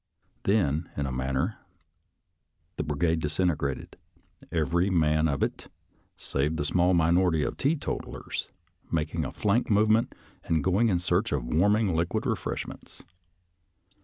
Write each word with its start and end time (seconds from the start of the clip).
Then, 0.45 0.89
in 0.97 1.05
a 1.05 1.11
man 1.11 1.35
ner, 1.35 1.57
the 2.77 2.83
brigade 2.83 3.19
disintegrated, 3.19 3.97
every 4.51 4.89
man 4.89 5.27
of 5.27 5.43
it, 5.43 5.67
save 6.17 6.55
the 6.55 6.65
small 6.65 6.95
minority 6.95 7.43
of 7.43 7.55
teetotallers, 7.55 8.47
making 8.91 9.23
a 9.25 9.31
flank 9.31 9.69
movement, 9.69 10.15
and 10.43 10.63
going 10.63 10.89
in 10.89 10.97
search 10.97 11.31
of 11.31 11.45
warm 11.45 11.75
ing 11.75 11.95
liquid 11.95 12.25
refreshments. 12.25 13.03